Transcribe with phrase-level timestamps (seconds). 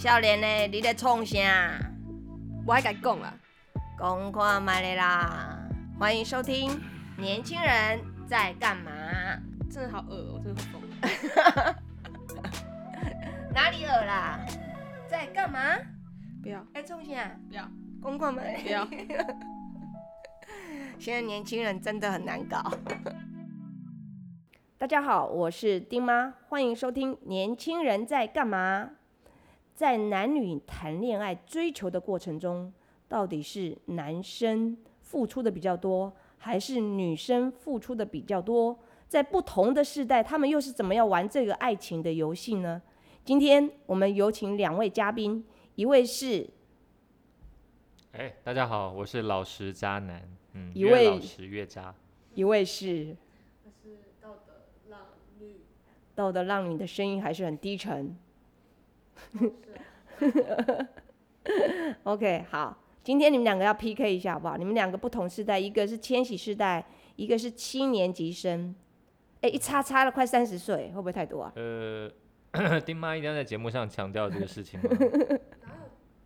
[0.00, 1.78] 少年呢，你咧创啥？
[2.66, 3.34] 我还敢讲啦，
[3.98, 5.58] 讲看卖咧啦！
[5.98, 6.70] 欢迎收听
[7.18, 8.90] 《年轻人在干嘛》。
[9.70, 10.80] 真的好恶哦、真的好疯。
[13.52, 14.40] 哪里恶啦？
[15.06, 15.76] 在干嘛？
[16.42, 17.36] 不要在创啥？
[17.50, 17.70] 不要
[18.02, 18.88] 讲看卖不要，
[20.98, 22.72] 现在年轻人真的很难搞。
[24.78, 28.92] 大家好，我是丁妈，欢迎收听《年轻人在干嘛》。
[29.74, 32.72] 在男女谈恋爱追求的过程中，
[33.08, 38.78] 到底是男生付出的比较多，还是女生付出的比较多？
[39.08, 42.80] 在不同的世代，他们又是怎么样玩这个爱情的游戏呢？
[43.24, 45.44] 今天我们有请两位嘉宾，
[45.74, 46.48] 一位是
[48.12, 51.94] 哎，大家好，我是老实渣男，嗯，一位越老实越渣。
[52.34, 53.16] 一位是
[53.82, 54.52] 是道德
[54.88, 55.00] 浪
[55.40, 55.56] 女
[56.14, 58.16] 道德浪女的声音还是很低沉。
[62.04, 64.56] OK，好，今天你们两个要 PK 一下好不好？
[64.56, 66.84] 你们两个不同世代，一个是千禧世代，
[67.16, 68.74] 一个是七年级生。
[69.40, 71.50] 哎，一差差了快三十岁，会不会太多啊？
[71.54, 72.10] 呃，
[72.84, 74.90] 丁妈一定要在节目上强调这个事情吗？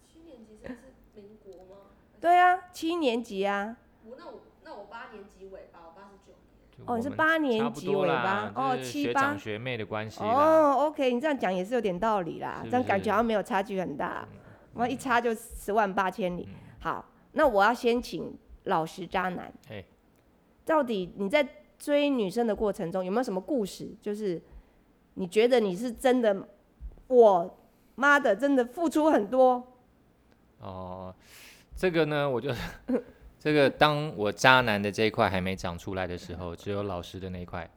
[0.04, 0.76] 七年级生
[1.14, 1.76] 是民国吗？
[2.20, 3.76] 对啊，七年级啊。
[4.04, 4.16] 我
[4.64, 6.40] 那我八年级尾巴，我八十九年。
[6.73, 10.20] 就哦你是八年级尾巴哦七八学长学妹的关系。
[10.22, 14.26] 哦，OK，你这样讲也是有点道理啦，这样感觉好像没有差距很大，
[14.74, 16.48] 我一差就十万八千里。
[16.48, 19.82] 嗯好，那我要先请老实渣男，哎
[20.66, 21.46] 到底你在
[21.78, 23.94] 追女生的过程中有没有什么故事？
[24.02, 24.42] 就是
[25.14, 26.48] 你觉得你是真的，
[27.06, 27.58] 我
[27.94, 29.62] 妈的真的付出很多，
[30.58, 31.14] 哦，
[31.74, 32.50] 这个呢，我就
[33.44, 37.68] 这个当我渣男的这一块还没长出来的时候，只有老师的那一块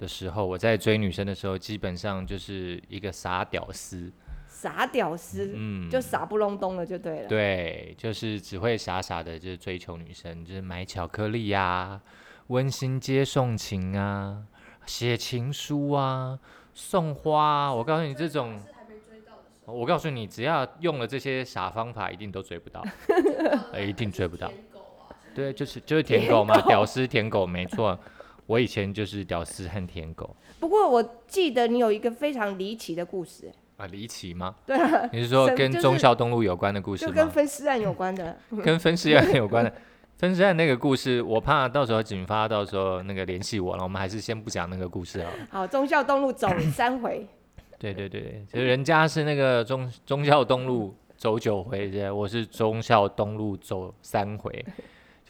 [0.00, 4.12] 的时候，我在追女生的时候，基本上就是一个傻屌丝。
[4.48, 7.28] 傻屌丝，嗯，就傻不隆咚的，就对了。
[7.28, 12.00] 对，就是只会傻傻的，就是追求女生，就是买巧克力呀、
[12.48, 14.42] 温馨接送情啊，
[14.86, 16.36] 写情书啊，
[16.74, 17.72] 送花啊。
[17.72, 18.60] 我告诉你，这种，
[19.66, 22.84] 我告诉你，只要用了这些傻方法，一定都追不到，
[23.72, 24.50] 呃一定追不到。
[25.40, 27.98] 对，就是就是舔狗嘛，屌丝舔狗，没错。
[28.46, 34.56] 我以前就是屌丝和舔狗不过我记得你有一个非常离奇的故事，啊，离奇吗？
[34.66, 37.14] 对啊，你是说跟忠孝东路有关的故事就吗？
[37.14, 38.36] 跟分尸案有关的。
[38.64, 39.72] 跟分尸案有关的。
[40.18, 45.36] 分尸案那个故事，我怕到时候警方到时候那个联系我了，我们还是先不讲那个故事好了。
[45.50, 47.26] 好，忠孝东路走三回，
[47.78, 54.64] 对对对，其实人家是那个忠忠孝东路走九回，对我是忠孝东路走三回。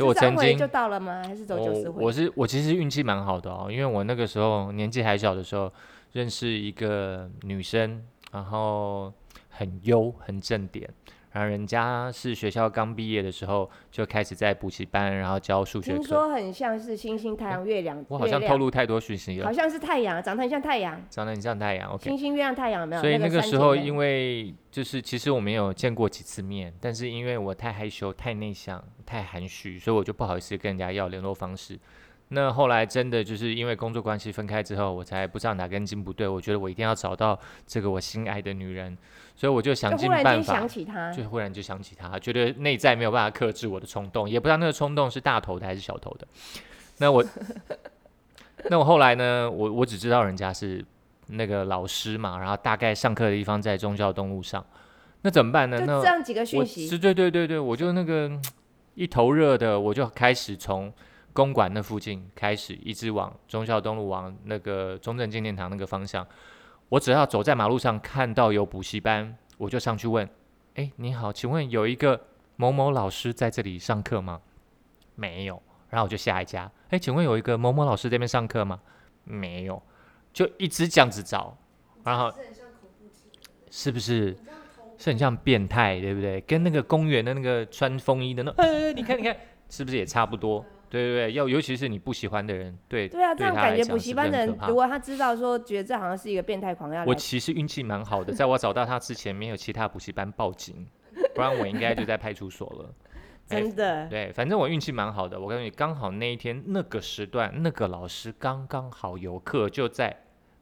[0.01, 1.23] 就我曾经回就到了吗？
[1.27, 2.01] 还是走九十回？
[2.01, 5.71] 我我是我其实运气蛮好的哦，因为我那个时候年纪还小的时候，
[6.13, 8.03] 认识一个女生，
[8.33, 9.13] 然后
[9.51, 10.89] 很优很正点，
[11.33, 15.99] 然后人家是学校刚毕业的时候就开始在补习班，然后教数学课。
[15.99, 18.05] 听说很像是星星、太阳、月亮。
[18.09, 21.91] 我好像透露太多讯息了，好像是太阳，长得很像太阳，长得很像太阳。
[21.91, 23.01] OK，星星、月亮、太阳有没有？
[23.01, 31.79] 所以那个时候因为为就是其实我们有见过几次面，但是因为我太害羞、太内向、太含蓄，所以我就不好意思跟人家要联络方式。
[32.33, 38.97] 那后来真的就是因为工作关系分开之后，我才不知道哪根筋不对，我觉得我一定要找到这个我心爱的女人，
[39.35, 46.27] 所以我就想尽办忽然想法，就忽然就想起她，觉得内在没有办法克制我的冲动，也不知道那个冲动是大头的还是小头的。
[46.99, 47.25] 那我，
[48.71, 49.51] 那我后来呢？
[49.51, 50.85] 我我只知道人家是
[51.27, 54.65] 那个老师嘛，然后大概上课的地方在宗教东路上，
[55.23, 55.83] 那怎么办呢？
[55.85, 58.31] 那这样几个我讯息是，对对对对，我就那个
[58.95, 60.93] 一头热的，我就开始从
[61.33, 66.27] 公馆那附近开始，一直往忠孝东路往那个中正纪念堂那个方向。
[66.89, 70.29] 我只要走在马路上看到有补习班，我就上去问
[70.75, 72.21] ：“哎，你好，请问有一个
[72.57, 74.41] 某某老师在这里上课吗？”
[75.15, 75.63] 没有。
[75.89, 78.81] 然后我就下一家，哎，请问有一个某某老师这边上课吗？
[79.25, 79.83] 没有。
[80.33, 81.57] 就一直这样子找，
[82.05, 82.33] 然后
[83.71, 84.37] 是，不是？
[84.97, 86.41] 是很像变态，对不对？
[86.43, 89.35] 跟那个公园的那个穿风衣的那，呃，你看，你看，
[89.71, 90.63] 是不是也差不多？
[90.91, 100.87] 对对对，要尤其是你不喜欢的人，对对啊，这样他感觉补习班的人如果他知道说，觉得这好像是一个变态狂要我，其实运气蛮好的，在我找到他之前，没有其他补习班报警，
[101.35, 102.95] 不然我应该就在派出所了。
[103.51, 105.41] 哎真的，对，反正我运气蛮好的。
[105.41, 110.17] 我告诉你，刚好那一天那个时段，那个老师刚刚好有课，就在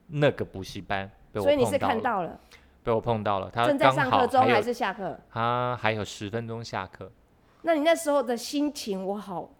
[0.06, 2.40] 那个补习班被我所以你是碰到了，看到了，
[2.82, 3.50] 被我碰到了。
[3.50, 5.20] 他正在上课中还是下课？
[5.28, 7.12] 他还有十分钟下课，
[7.60, 9.50] 那你那时候的心情，我好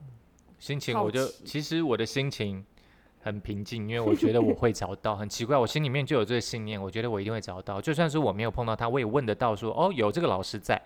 [0.58, 2.64] 心情我就其实我的心情
[3.20, 5.16] 很平静，因为我觉得我会找到。
[5.16, 7.80] 很奇怪，我心里面就有这个信念，我觉得我一定会找到。
[7.80, 10.80] 就算是我没有碰到他，我也问得到说，哦，有这个老师在，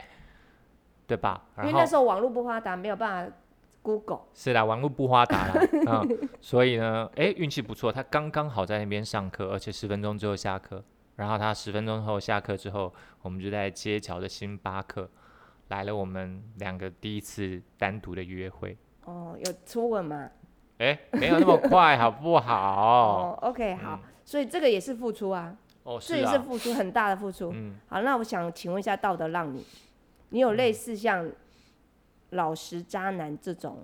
[1.06, 1.44] 对吧？
[1.58, 3.36] 因为那时候网络不发达，没有办法
[3.82, 4.22] Google。
[4.34, 5.54] 是啦，网络不发达啦，
[5.86, 10.82] 嗯、所以呢，诶，运气不错，他刚刚好在那边上课，而且十分钟之后下课。
[11.16, 15.08] 然后他十分钟后下课之后，我们就在街角的星巴克
[15.68, 18.76] 来了我们两个第一次单独的约会。
[19.04, 20.30] 哦，有初吻吗？
[20.78, 23.36] 诶，没有那么快，好不好？
[23.38, 27.52] 哦，OK，好，所以这个也是付出啊，哦，这也是是啊，付出很大的付出。
[27.54, 29.64] 嗯，好，那我想请问一下道德让你，
[30.30, 31.30] 你有类似像
[32.30, 33.78] 老实渣男这种，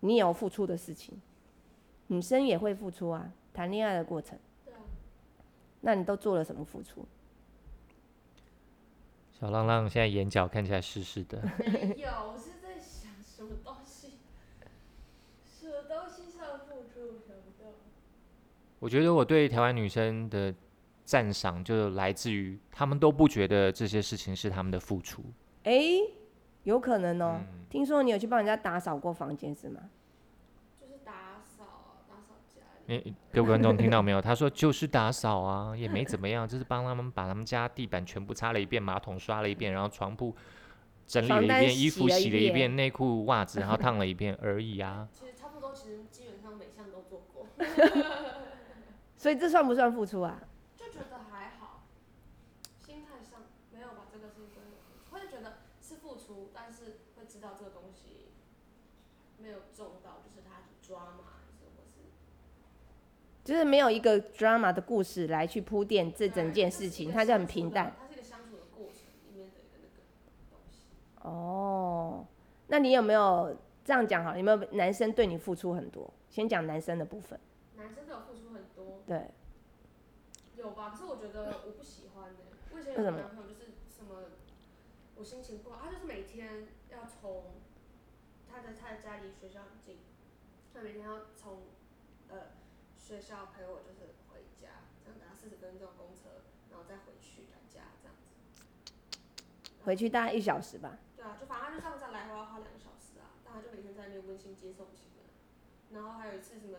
[0.00, 1.20] 你有付出的事情，
[2.06, 4.78] 女生也会付出啊，谈恋爱的过程，对啊，
[5.82, 7.04] 那你都做了什么付出？
[9.38, 11.42] 小浪浪现在眼角看起来湿湿的。
[11.58, 13.91] 没 有，我是在想什么东西，
[15.62, 17.70] 什么东西上付出，想不到。
[18.80, 20.52] 我觉得我对台湾女生的
[21.04, 25.22] 赞赏，就来自于她们都不觉得这些事情是她们的付出。
[25.62, 26.00] 诶，
[26.64, 29.80] 有可能哦、嗯听说你有去帮人家打扫过房间是吗？
[30.80, 33.00] 就是打扫啊，打扫家里。
[33.04, 34.20] 你各位观众听到没有？
[34.20, 40.34] 他说就是打扫啊，也没怎么样，就是帮他们把他们家地板全部擦了一遍，马桶刷了一遍，然后床铺
[41.06, 45.08] 整理了一遍，衣服洗了一遍洗了一遍，内裤袜子然后烫了一遍而已啊。
[45.74, 47.46] 其实基本上每项都做过，
[49.16, 50.42] 所以这算不算付出啊？
[50.76, 51.82] 就觉得还好，
[52.84, 53.42] 心态上
[53.72, 58.28] 没有把这个事情归为付出，会觉得是付出，但是会知道这个东西
[59.38, 61.24] 没有中到，就是他抓嘛，
[63.44, 67.92] 就是没有一个 drama 的故事来去铺垫这整件事情，它就很平淡。。
[67.98, 69.98] 它是一个相处的过程里面的一个那个
[70.48, 70.86] 东西。
[71.22, 72.24] 哦，
[72.68, 74.36] 那你有没有这样讲好？
[74.36, 76.12] 有没有男生对你付出很多？
[76.30, 77.38] 先讲男生的部分。
[77.76, 79.30] 男生都有付出很多，对，
[80.56, 80.90] 有吧？
[80.90, 82.38] 可是我觉得我不喜欢呢、
[82.72, 84.30] 我以前有为什么个男朋友就是什么，
[85.16, 87.44] 我心情不好，他就是每天要从
[88.48, 89.98] 他的他的家离学校很近，
[90.72, 91.62] 他每天要从
[92.28, 92.54] 呃
[92.96, 99.18] 学校陪我就是回家，这样打四十分钟公车，然后再回去他家这样子。
[99.84, 100.98] 回去大概一小时吧。
[101.16, 102.91] 对啊，就反正他就上山来回要花两个小时
[103.52, 105.22] 他就每天在那边温馨接送型的。
[105.90, 106.78] 然后还有一次什么，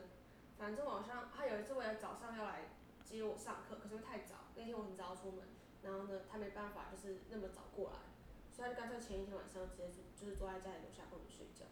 [0.57, 2.69] 反正晚上他有一次为了早上要来
[3.05, 5.45] 接我上课，可是因为太早，那天我很早要出门，
[5.83, 7.99] 然后呢他没办法就是那么早过来，
[8.51, 11.65] 所以他就干脆前一天晚上直接就就是坐在家里楼下公园睡觉，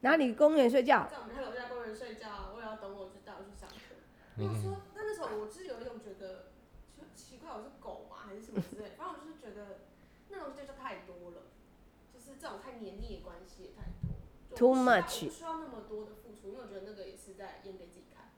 [0.00, 1.08] 哪里公园睡觉？
[1.10, 3.96] 在我们家楼下公园睡觉，为了要等我就带我去上课。
[4.36, 6.52] 你我说，那那时候我是有一种觉得，
[6.96, 9.80] 就奇怪，我是狗吗，还是什么之类，反正我就是觉得
[10.28, 11.51] 那种就太多了，
[12.24, 14.14] 就是这种太黏腻的关系也太多。
[14.50, 18.30] 就 Too 我不需要 much 不需要那么多的付出，因为我觉得那个也是在演给自己看。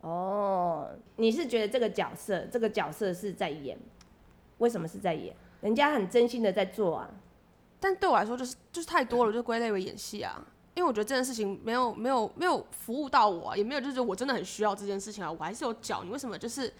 [0.00, 3.78] 哦，你是觉得这个角色，这个角色是在演？
[4.58, 5.36] 为什么是在演？
[5.60, 7.10] 人家很真心的在做啊。
[7.78, 10.44] 但对我来说，就是就是太多了，就归类为演戏啊。
[10.74, 16.02] 因为我觉得这件事情没有没有没有服务到我、啊，也没有就是我真的很需要这件事情啊，我还是有脚。
[16.02, 16.72] 你为什么就是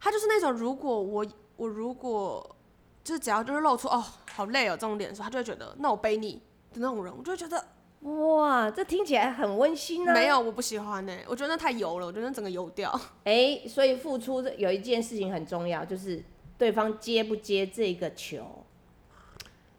[0.00, 1.26] 他就是那种，如果我
[1.56, 2.56] 我如果
[3.04, 6.34] 就是只要就是露出哦好累哦这种脸的时候，他就会觉得那我背你
[6.72, 7.64] 的那种人，我就会觉得
[8.00, 10.12] 哇，这听起来很温馨啊。
[10.14, 12.90] 没有我不喜欢呢、我觉得那太油了，我觉得那整个油掉。
[13.24, 16.22] 哎、所以付出有一件事情很重要，就是
[16.58, 18.64] 对方接不接这个球。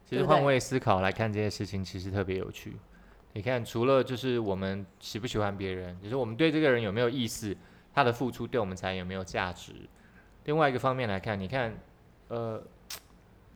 [0.05, 2.77] 其实换位思考来看这些事情，其实特别有趣。
[3.33, 7.55] 你看，除了就是我们喜不喜欢别人，就是我们对这个人有没有意思，
[7.91, 9.73] 他的付出对我们才有没有价值。
[10.45, 11.75] 另外一个方面来看，你看，
[12.27, 12.61] 呃，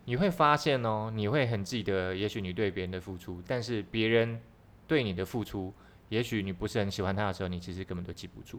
[0.09, 4.39] 你会发现哦，你会很记得，也许你对别人的付出，但是别人
[4.87, 5.73] 对你的付出，
[6.07, 8.57] 也许你不是很喜欢他的时候，你其实根本都记不住。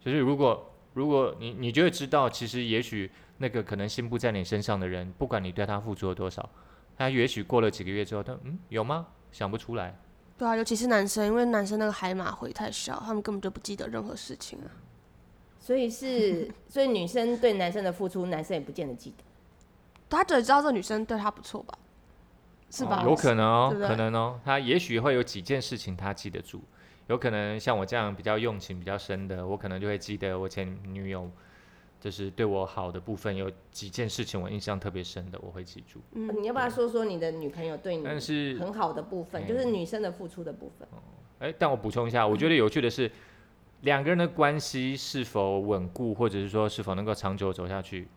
[0.00, 6.50] 就是如果如果你你就会知道，其实也许那个可能心不在你身上的人，不管你对他付出了多少。
[6.96, 9.06] 他也许过了几个月之后，他嗯有吗？
[9.30, 9.96] 想不出来。
[10.36, 14.66] 对啊，尤其是男生，因为男生那个海马回太小，他们根本就不记得任何事情啊。
[15.60, 19.24] 所以是，所以女生对男生的付出，男生也不见得记得。
[20.08, 21.78] 他只知道这女生对他不错吧？
[22.70, 23.02] 是吧？
[23.02, 24.38] 哦有可能哦，对对可能哦。
[24.44, 26.60] 他也许会有几件事情他记得住，
[27.06, 31.30] 有可能像我这样比较用情比较深的，我可能就会记得我前女友
[32.00, 36.00] 就是对我好的部分，有几件事情我印象特别深的，我会记住。
[36.12, 40.86] 嗯你要不要说说你的女朋友对你但是很好的部分，嗯就是女生的付出的部分？
[41.38, 43.10] 哎，但我补充一下，我觉得有趣的是，
[43.80, 48.08] 两个人的关系是否稳固，或者是说是否能够长久走下去，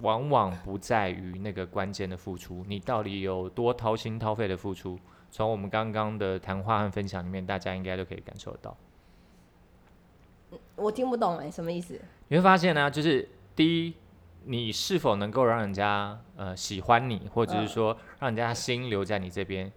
[0.00, 4.98] 往往不在于那个关键的付出，你到底有多掏心掏肺的付出。
[5.30, 8.76] 从我们刚刚的谈话和分享里面，大家应该都可以感受到。
[10.76, 12.00] 我听不懂哎、什么意思？
[12.28, 13.94] 你会发现呢，就是第一，
[14.44, 19.72] 你是否能够让人家呃喜欢你，或者是嗯说让人家心留在你这边，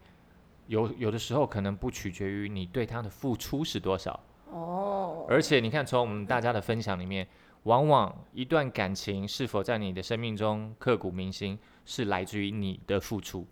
[0.68, 4.20] 有有的时候可能不取决于你对他的付出是多少，
[4.52, 7.28] 哦，而且你看从我们大家的分享里面，
[7.68, 13.46] 往往一段感情是否在你的生命中刻骨铭心，是来自于你的付出。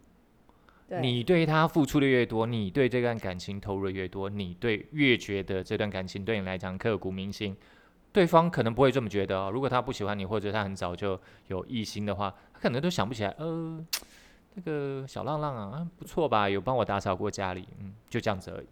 [0.88, 7.56] 对，你对他付出的越多，你对这段感情投入的越多，你对越觉得这段感情对你来讲刻骨铭心。
[8.14, 9.52] 对方可能不会这么觉得哦。
[9.52, 13.36] 如果他不喜欢你，或者他很早就有异心的话，他可能都想不起来。
[13.38, 13.86] 呃，
[14.54, 16.50] 那个小浪浪啊，啊不错吧？
[16.50, 18.68] 有帮我打扫过家里，嗯，就这样子而已。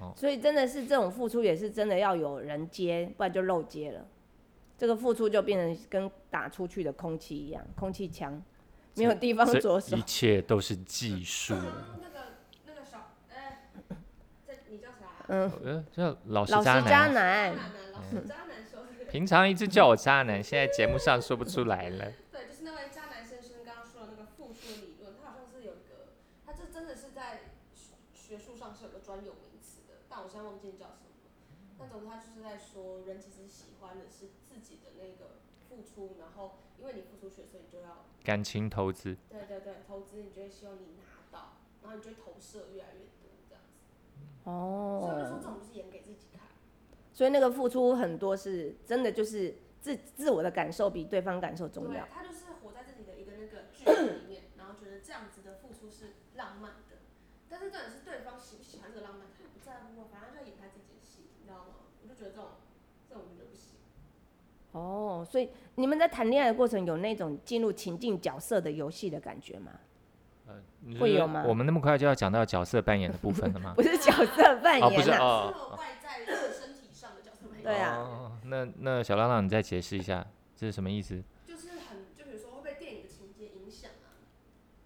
[0.00, 4.04] 哦所以真的是这种付出也是真的要有人接，不然就漏接了。
[4.84, 8.42] 这个付出就变成跟打出去的空气一样，空气枪，
[8.96, 10.02] 没有地方着手一。
[10.02, 11.54] 切都是技术。
[11.54, 12.20] 那个
[12.66, 13.70] 那个小，哎、
[14.46, 15.24] 这你叫啥、啊？
[15.28, 17.56] 嗯，呃，这老实老实渣渣男，渣，男，
[17.94, 19.10] 老师渣男说的。
[19.10, 22.12] 平常一直叫我渣男，现在节目上说不出来了。
[22.30, 26.12] 对，就是那位渣男先生刚刚说的那个付出理论，他好像是有一个，
[26.44, 27.40] 他这真的是在
[27.74, 31.32] 学学术上是有个专有名词的，但我现在忘记叫什么了。
[31.78, 34.28] 但总之他就是在说，人其实喜欢的是
[35.94, 44.50] 出，然后因为你付出去，所以你就要感情投资，对对对投资，你就会希望你拿到，然后你就会投射越来越多这样子。
[44.50, 46.48] 哦所以我就说哦这，种就是演给自己看。
[47.12, 56.98] 所以那个付出很多是真的就是自自我的感受比对方感受重要。，他就是活在自己的一个那个剧本里面，然后觉得这样子的付出是浪漫的，
[57.48, 61.86] 但是重点是对方喜不喜欢这个浪漫，他也不在乎啊，反正他就演他自己的戏，你知道吗？
[62.02, 62.58] 我就觉得这种
[63.08, 63.53] 这种我觉得不行。
[64.74, 69.70] 哦，所以你们在谈恋爱的过程有那种进入情境角色的游戏的感觉吗？
[70.80, 73.72] 你是说会有吗我们那么快就要讲到角色扮演的部分了吗？
[73.78, 80.26] 不是角色扮哦不是演啊，哦外在的身体上的角色扮演，对啊哦，那那小浪浪，你再解释一下，
[80.56, 81.22] 这是什么意思？
[81.46, 84.20] 就是很就比如说会被电影的情节影响啊，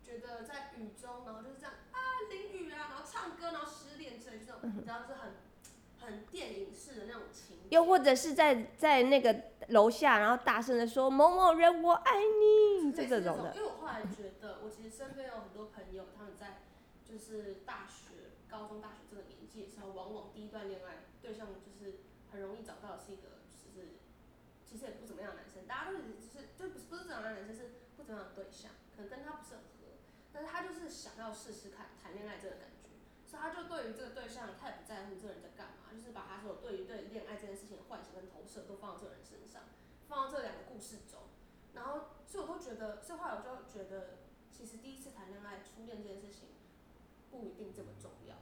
[0.04, 1.98] 觉得在雨中，然后就是这样啊
[2.30, 5.32] 淋雨啊，然后唱歌，然后失恋之类这种，你知道是很
[5.98, 7.56] 很电影式的那种情。
[7.70, 9.34] 又或者是在在那个
[9.68, 13.54] 楼下，然后大声的说某某人我爱你，就这种的。
[13.54, 16.62] 因为我后来觉得，我其实身边有很多朋友，他们在
[17.04, 22.00] 就是大学、高中、大学这个年纪的时候，往往第一段恋爱对象就是
[22.32, 24.00] 很容易找到的是一个就是
[24.64, 30.00] 其实也不怎么样的男生，大家都是就是就不是不是怎么样的男生，是不怎么样的对象，可能跟他不是很合，
[30.32, 32.88] 但是他就是想要试试看谈恋爱这个感觉，
[33.28, 37.27] 所以他就对于这个对象，他也不在乎这个人在干嘛，就是把他所有对于对恋
[37.88, 39.62] 幻想跟投射都放到这个人身上，
[40.08, 41.20] 放到这两个故事中。
[41.74, 44.18] 然后，所以我都觉得，所以后来我就觉得，
[44.50, 46.48] 其实第一次谈恋爱、初恋这件事情
[47.30, 48.34] 不一定这么重要。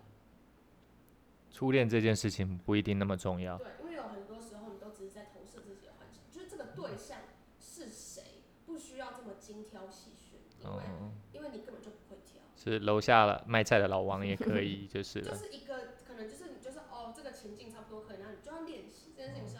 [1.50, 3.56] 初恋这件事情不一定那么重要。
[3.58, 7.18] 对，因为有很多时候你都只是在投射自己的幻想，就是这个对象
[7.58, 15.34] 是谁，不需要这么精挑细选，因为、哦，因为你根本就不会挑，是楼下了卖菜的老王也可以，就是就。
[15.34, 17.70] 是一个可能就是你就是哦，这个情境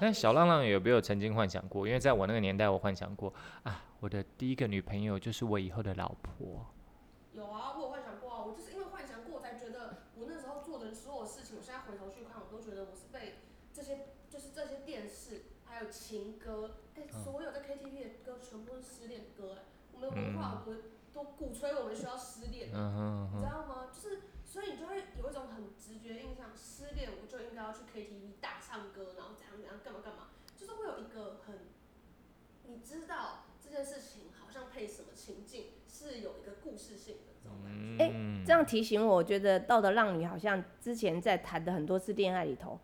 [0.00, 1.86] 但小浪浪有没有曾经幻想过？
[1.86, 6.66] 因为在我那个年代，我幻想过啊，我的第一个女朋友就是我以后的老婆。
[7.32, 13.34] 有啊，我有幻想过啊，我就是因为幻想过，我才觉得我那时候做的所有事情，我现在回头去看，我都觉得我是被
[13.72, 19.62] 这些，就是这些电视，还有情歌，哎、所有在 KTV 的歌全部都是失恋歌、哎，
[19.92, 20.72] 我们的文化不
[21.12, 23.88] 都鼓吹我们需要失恋，你知道吗？
[23.92, 29.32] 就是，所以你就会有一种很直觉印象，失恋我就应该要去 KTV 大唱歌，然后
[29.85, 31.56] 干嘛干嘛，就是会有一个很，
[32.64, 38.04] 你知道这件事情好像配什么情境是有一个故事性的这种感觉。
[38.04, 42.78] 哎嗯这样提醒我，我觉得道德浪女好像之前在谈的很多次恋爱里头，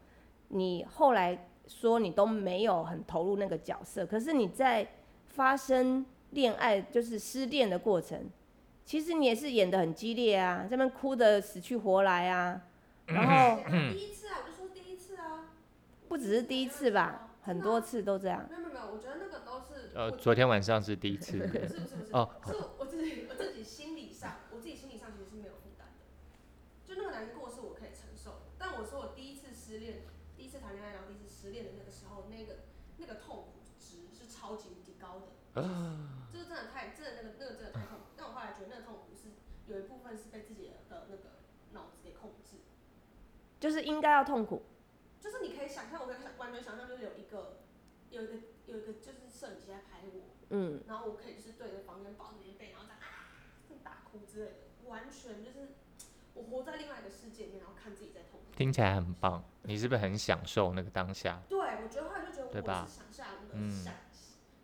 [0.48, 4.86] 你后来说你都没有很投入那个角色，可是你在
[5.28, 8.28] 发生恋爱就是失恋的过程，
[8.84, 12.60] 其实你也是演的很激烈啊，这边哭的死去活来啊，
[13.06, 13.62] 然后
[16.12, 18.44] 不只是第一次吧，很多次都这样。
[18.50, 21.38] 没有没有没有，我觉得那个都是呃，昨天晚上是第一次。
[21.40, 26.04] 不 是不是不是，哦是我自己我自己心理上，我自己心理上其实是没有负担的。
[26.84, 30.02] 就那个难过是我可以承受，但我说我第一次失恋，
[30.36, 35.64] 第一次谈恋爱，然后第一次失恋的那个时候，那个那个痛苦值是超级无敌高的，
[36.30, 38.12] 就是真的太真的那个那个真的太痛苦。
[38.18, 39.32] 但我后来觉得那个痛苦是
[39.64, 41.40] 有一部分是被自己的那个
[41.72, 42.60] 脑子给控制。
[43.58, 44.60] 就是应该要痛苦，
[45.72, 47.58] 想象，我可以想完全想象，就是有一个
[48.10, 48.32] 有一个
[48.66, 53.32] 有一个就是摄影机在拍我，嗯，然后我可以就是对着房间抱着棉被，然后这样啊，
[53.66, 55.68] 这样大哭之类的，完全就是
[56.34, 58.46] 我活在另外一个世界里面，然后看自己在痛苦。
[58.56, 61.40] 听起来很棒，你是不是很享受那个当下？
[61.48, 63.94] 对，我觉得后来就觉得对吧我是想下那个嗯享、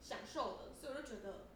[0.03, 1.47] 享受的，所以我就觉得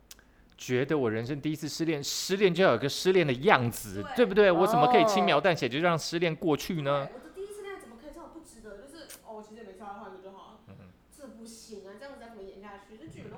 [0.57, 4.51] 觉得我人生第一次失恋，失恋就要有个失恋的样子，对对不对？
[4.51, 7.07] 我怎么可以轻哦描淡写就让失恋过去呢？
[7.07, 8.79] 对我的第一次恋爱怎么可以这么不值得？
[8.79, 10.61] 就是哦，我其实也没差，换一个就好了。
[10.69, 10.75] 嗯
[11.17, 13.37] 这不行啊，这样子再怎么演下去，这剧本都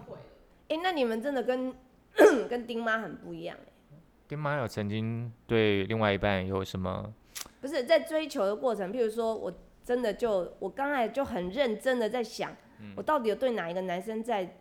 [0.69, 1.75] 哎、那你们真的跟
[2.49, 7.13] 跟丁妈很不一样、欸，丁妈有曾经对另外一半有什么？
[7.61, 9.53] 不是在追求的过程，譬如说我
[9.85, 12.55] 真的就我刚才就很认真的在想，
[12.97, 14.57] 我到底有对哪一个男生在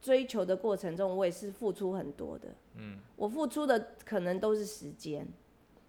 [0.00, 2.48] 追求的过程中，我也是付出很多的。
[2.76, 5.26] 嗯，我付出的可能都是时间，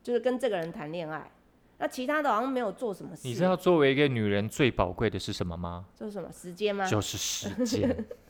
[0.02, 1.32] 就是跟这个人谈恋爱，
[1.78, 3.28] 那其他的好像没有做什么事。
[3.28, 5.86] 你知道作为一个女人最宝贵的是什么吗？
[5.96, 6.86] 做什么时间吗？
[6.86, 8.06] 就是时间。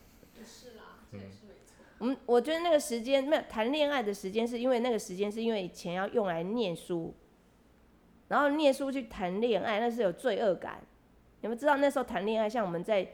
[1.99, 7.13] 我们我觉得那个时间没有谈恋爱的时间，是因为那个时间是因为钱要用来念书，
[8.29, 10.81] 然后念书去谈恋爱，那是有罪恶感。
[11.41, 13.05] 你们知道那时候谈恋爱，像我们在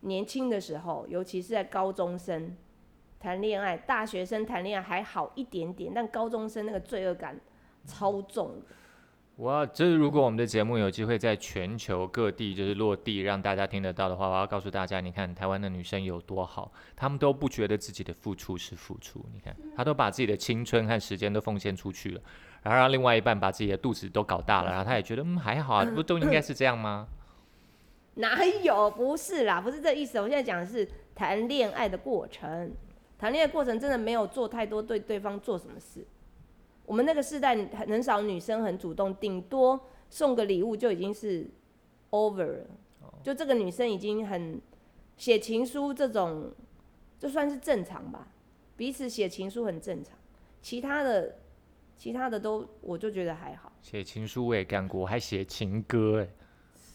[0.00, 2.54] 年轻的时候，尤其是在高中生
[3.18, 7.40] 谈恋爱，大学生谈恋爱还好一点点，但高中生那个罪恶感
[7.86, 8.60] 超重。
[9.36, 22.20] 我要就是如果我们的节目有机会在全球各地就是落地，让大家听得到的话，我要告诉大家，你看台湾的女生有多好，她们都不觉得自己的付出是付出，你看她都把自己的青春和时间都奉献出去了，
[22.62, 27.08] 然后让另外一半把自己的肚子都搞大了，然后她也觉得嗯还好啊， 不都应该是这样吗？
[28.14, 28.88] 哪有？
[28.88, 30.20] 不是啦，不是这意思。
[30.20, 32.72] 我现在讲的是谈恋爱的过程，
[33.18, 36.06] 谈恋爱过程真的没有做太多对对方做什么事。
[36.86, 41.48] 我们那个时代很很少女生很主动，顶多送个礼物就已经是
[42.10, 42.66] over 了。
[43.22, 44.60] 就这个女生已经很
[45.16, 46.52] 写情书这种，
[47.18, 48.28] 就算是正常吧，
[48.76, 50.12] 彼此写情书很正常。
[50.60, 51.36] 其他的，
[51.96, 56.26] 其他的都我就觉得还好写情书我也干过，我还写情歌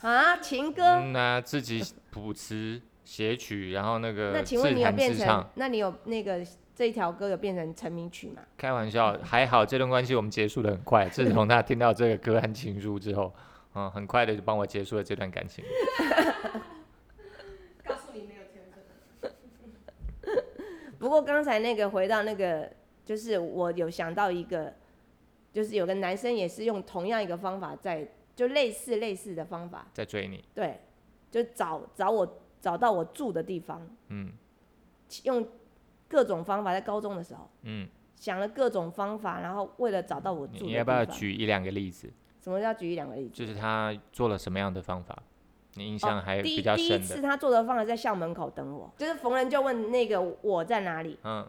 [0.02, 0.38] 哎、啊。
[0.38, 5.48] 情歌，嗯呐、自己谱词写曲，然后那个那请问你有变成。？
[5.56, 6.46] 那你有那个
[6.80, 8.42] 这一条歌有变成成名曲嘛？
[8.56, 11.06] 开玩笑，还好这段关系我们结束的很快。
[11.12, 13.34] 自从他听到这个歌和情书之后，
[13.76, 15.62] 嗯，很快的就帮我结束了这段感情。
[17.84, 18.64] 告诉你没有天
[19.20, 19.30] 分。
[20.98, 22.72] 不过刚才那个回到那个，
[23.04, 24.74] 就是我有想到一个，
[25.52, 30.80] 就是有个男生也是用同样一个方法在，就类似类似的方法，在追你，对，
[31.30, 34.32] 就找找我找到我住的地方，嗯
[35.24, 35.46] 用
[36.10, 42.12] 各种方法，在高中的时候嗯，想了各种方法，然后为了找到我你要不要举一两个例子？
[42.42, 43.36] 什么叫举一两个例子？
[43.36, 45.18] 就是他做了什么样的方法，
[45.76, 47.06] 你印象还比较第一深的？
[47.06, 51.48] 次他做的方法在校门口等我，就是逢人就问那个我在哪里，嗯，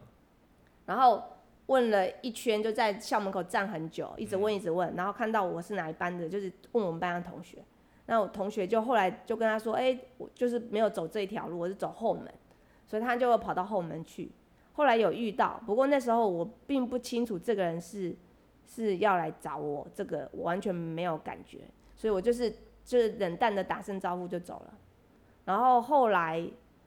[0.84, 1.22] 然后
[1.66, 7.64] 问了一圈，就在校门口站很久，一直嗯问一直问，然后看到我是哪一班的，就是问我们班的同学。
[8.06, 12.28] 那我同学就后来就跟他说，哎、我就是没有走这一条路，我是走后门，
[12.84, 14.32] 所以他就跑到后门去。
[14.80, 18.16] 后来有遇到，不过那时候我并不清楚这个人是
[18.66, 21.58] 是要来找我，这个我完全没有感觉，
[21.94, 22.50] 所以我就是
[22.82, 24.74] 就是冷淡的打声招呼就走了。
[25.44, 26.42] 然后后来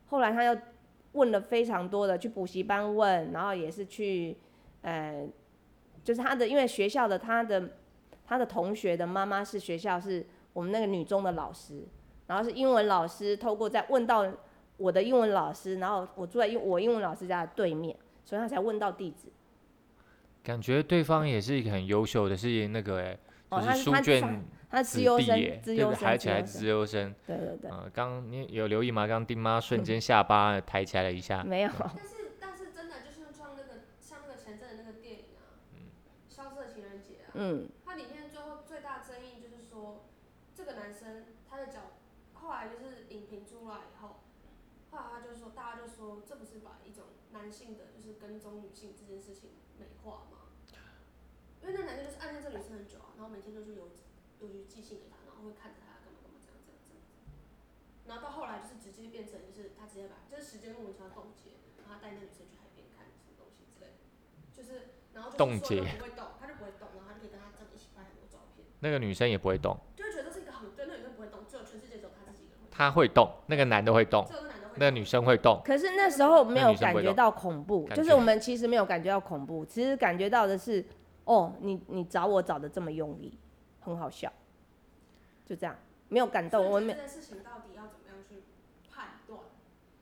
[0.07, 0.57] 后来他又
[1.11, 4.35] 问了非常多的，去补习班问，然后也是去
[4.81, 5.27] 呃，
[6.03, 7.73] 就是他的因为学校的他的
[8.25, 11.83] 他的同学的妈妈是学校是我们那个女中的老师，
[12.25, 14.25] 然后是英文老师，透过在问到
[14.77, 19.27] 我的英文老师，然后我住在英我英文老师家的对面，所以他才问到地址。
[20.43, 23.17] 感觉对方也是一个很优秀的，是那个哎、
[23.49, 25.75] 哦，就他是书卷他子资优生弟耶，，对不对？
[25.75, 29.07] 资优生，还起来资资优生，对对对，嗯，刚你有留意吗？
[29.07, 35.53] 刚丁妈瞬间下巴抬起来了一下， 没有， 但是但是真的就是像那个像那个前阵的那个电影啊，
[36.27, 40.03] 消失的情人节》啊，嗯，它里面最后最大争议就是说，
[40.53, 41.79] 这个男生他的脚，
[42.33, 44.19] 后来就是影评出来以后，
[44.89, 50.53] 后来他就说，大家就说这不是把一种男性的就是跟踪女性这件事情美化吗？
[51.63, 53.87] 因为那男生就是暗恋这女生很久啊，然后每天都是邮
[54.39, 57.23] 邮局寄信给她，然后会看着她干嘛干嘛这样这样这样子，
[58.03, 64.03] 然后到后来就是直接变成就是他直接把就是时间莫名其妙冻结，然后他带那女生去海边看什么东西之类的，
[64.51, 68.67] 就是然后就是冻结不会动，他就不会动，然后他就可以跟他这样一起拍很多照片。
[68.83, 74.52] 那个女生也不会动，就会觉得这是一个很对，那女生不会动，只有全世界只有他自己一个人会动，她会动，那个男的会动，只有那男的会动。
[74.77, 80.83] 那女生会动，可是那时候没有感觉到恐怖，就是我们其实没有感觉到恐怖，其实感觉到的是，
[81.25, 83.37] 哦，你你找我找的这么用力，
[83.79, 84.31] 很好笑，
[85.45, 85.75] 就这样，
[86.09, 88.43] 没有感动，我没所以这件事情到底要怎么样去
[88.89, 89.39] 判断？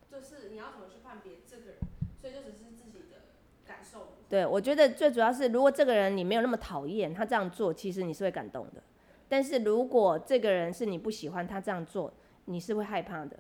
[0.10, 1.76] 就是你要怎么去判别这个人？
[2.20, 3.18] 所以就只是自己的
[3.66, 4.14] 感受？
[4.30, 8.82] 对，我觉得最主要是，如果这个人你没有那么讨厌，他这样做，其实你是会感动的。
[9.28, 12.14] 但是如果这个人是你不喜欢他这样做，
[12.46, 13.38] 你是会害怕的。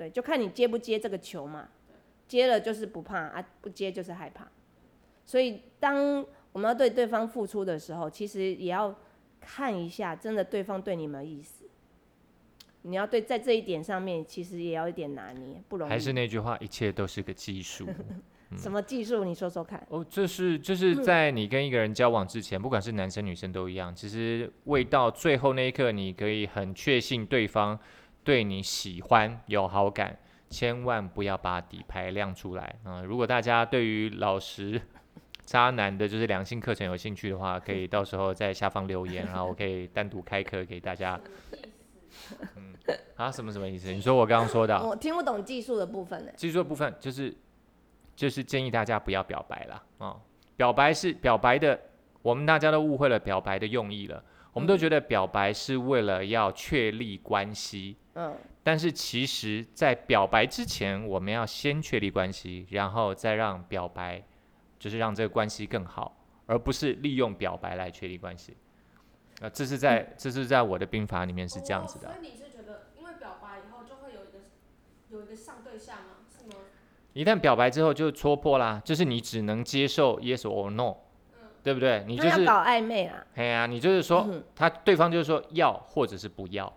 [0.00, 1.68] 对，就看你接不接这个球嘛。
[2.26, 4.48] 接了就是不怕啊，不接就是害怕。
[5.26, 8.94] 所以当我们要对对方付出的时候，其实也要
[9.38, 11.66] 看一下，真的对方对你们意思。
[12.80, 15.90] 你要对在这一点上面，其实也要一点拿捏，不容易。
[15.90, 17.86] 还是那句话，一切都是个技术。
[18.56, 19.22] 什么技术？
[19.22, 19.86] 你说说看。
[19.90, 27.78] 哦，就是就是在你跟一个人交往之前，不管是男生女生都一样，其实未到最后那一刻，你可以很确信对方
[28.22, 33.02] 对你喜欢有好感，千万不要把底牌亮出来啊！
[33.02, 34.80] 如果大家对于老实
[35.44, 41.20] 渣男的就是良性课程有兴趣的话，可以到时候在下方留言，然后我可以单独开课给大家。
[42.56, 42.74] 嗯
[43.16, 43.92] 啊，什么什么意思？
[43.92, 44.80] 你说我刚刚说的？
[44.80, 46.32] 我听不懂技术的部分呢。
[46.36, 47.36] 技术的部分就是。
[48.16, 50.14] 就是建议大家不要表白了啊！
[50.54, 51.80] 表白是表白的，
[52.20, 54.22] 我们大家都误会了表白的用意了。
[54.52, 64.22] 我们都觉得表白是为了要确立关系，嗯，但是其实，在表白之前，我们要先确立关系，然后再让表白，
[64.78, 68.56] 就是让这个关系更好，而不是利用表白来确立关系。
[69.40, 72.08] 啊，这是在这是在我的兵法里面是这样子的。
[72.12, 74.40] 所以你是觉得，因为表白以后就会有一个
[75.08, 76.16] 有一个上对象吗？
[77.12, 80.96] 一旦表白之后就戳破啦，就是你只能接受 yes or no，
[81.62, 82.04] 对不对？
[82.06, 83.24] 你就是搞暧昧啊。
[83.34, 86.72] 哎呀，你就是说他对方就是说要或者是不要，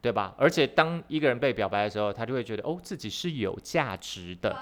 [0.00, 0.34] 对吧？
[0.38, 4.56] 而且当一个人被表白的时候，他就会觉得哦自己是有价值的，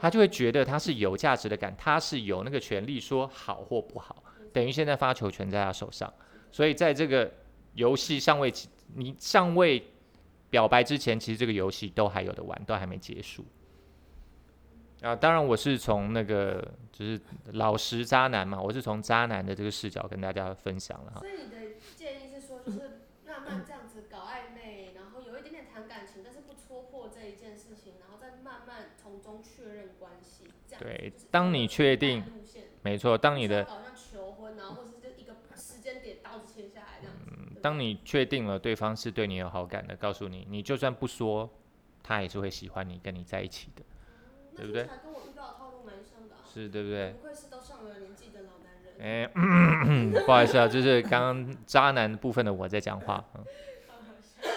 [0.00, 6.12] 他就会觉得他是有价值的感，他是有那个权利说好或不好，等于现在发球权在他手上。
[6.52, 7.30] 所以在这个
[7.74, 8.52] 游戏尚未
[8.94, 9.82] 你尚未
[10.48, 13.44] 表白之前，其实这个游戏都还有的玩，都还没结束。
[15.02, 17.20] 啊，当然我是从那个就是
[17.52, 21.20] 老实渣男嘛，我是从渣男的这个视角跟大家分享了哈。
[21.20, 21.56] 所以你的
[21.94, 30.48] 建议是说，就是慢慢这样子搞暧昧，然后有一点点谈感情，但是不戳破这一件事情，然后再慢慢从中确认关系。
[30.78, 32.24] 对，当你确定，
[32.82, 37.24] 没错，当你的好像求婚，然后或是就一个时间点刀子切下来这样子。
[37.30, 41.48] 嗯，当你确定了对方是对你有好感的，告诉你，你就算不说，
[42.02, 43.82] 他也是会喜欢你，跟你在一起的。
[44.58, 44.88] 对不对？
[46.52, 47.12] 是，对不对？
[47.12, 48.94] 不愧是都上了年纪的老男人。
[48.98, 49.26] 哎，
[50.26, 53.24] 不好意思啊，就是刚刚渣男部分的我在讲话。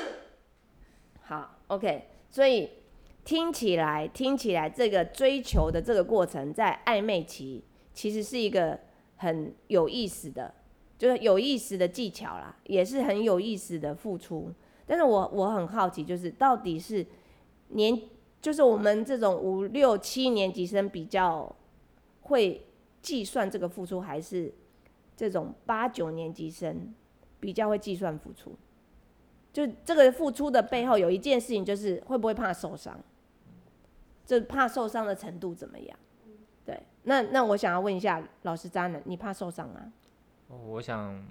[1.22, 2.70] 好，OK，所以
[3.24, 8.80] 听起来，听起来这个追求的这个过程，在暧昧期其实是一个
[9.18, 10.56] 很有意思的，
[10.98, 14.52] 就是有意思的技巧啦，也是很有意思的付出。
[14.88, 17.06] 但是我我很好奇，就是到底是
[17.68, 18.02] 年。
[18.42, 21.56] 就是我们这种五六七年级生比较
[22.22, 22.66] 会
[23.02, 24.52] 计算这个付出，还是
[25.16, 26.94] 这种八九年级生
[27.40, 28.58] 比较会计算付出？
[29.54, 33.00] 就这个付出的背后有一件事情，就是会不会怕受伤？
[34.26, 36.00] 这怕受伤的程度怎么样？
[36.66, 39.92] 对，那那我想要问一下老师渣男，你怕受伤吗？
[40.48, 41.22] 我想，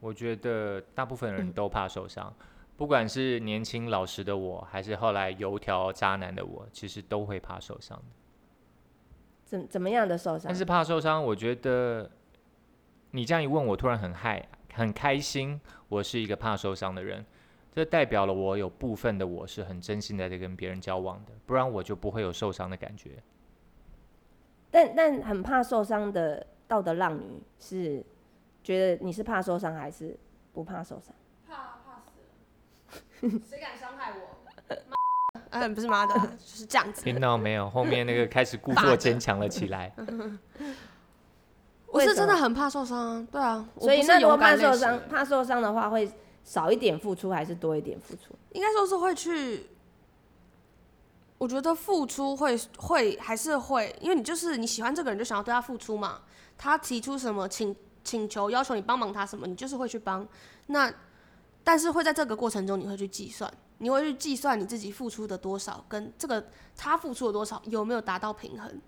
[0.00, 2.32] 我觉得大部分人都怕受伤。
[2.80, 8.04] 不管是年轻老实的我，还是后来油条渣男的我，其实都会怕受伤的。
[9.44, 10.48] 怎怎么样的受伤？
[10.48, 12.10] 但是怕受伤，我觉得
[13.10, 15.60] 你这样一问，我突然很害很开心。
[15.90, 17.22] 我是一个怕受伤的人，
[17.70, 23.22] 这代表了我有部分的我是很真心的在跟别人交往的，不然我就不会有受伤的感觉。
[24.70, 28.02] 但但很怕受伤的道德浪女是
[28.64, 30.18] 觉得你是怕受伤还是
[30.54, 31.14] 不怕受伤？
[33.20, 34.36] 谁敢伤害我？
[35.50, 37.02] 嗯，不是妈的，就是这样子。
[37.02, 37.68] 听到没有？
[37.70, 39.92] 后面那个开始故作坚强了起来。
[41.86, 43.68] 我是真的很怕受伤，对啊。
[43.80, 46.10] 所以那如果怕受伤，怕受伤的话，会
[46.44, 48.36] 少一点付出还是多一点付出？
[48.52, 49.68] 应该说是会去。
[51.38, 56.20] 我觉得付出会会还是会，因为你就是你喜欢这个人，就想要对他付出嘛。
[56.56, 57.74] 他提出什么请
[58.04, 60.26] 请求要求你帮忙他什么，你就是会去帮。
[60.66, 60.92] 那。
[61.62, 66.44] 但是会在这个过程中，你会去计算，你会去计算你自己付出的多少，跟这个
[66.76, 68.80] 他付出的多少有没有达到平衡。